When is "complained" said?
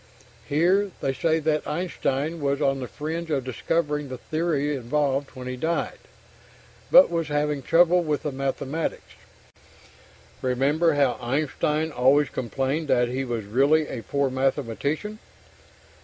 12.29-12.87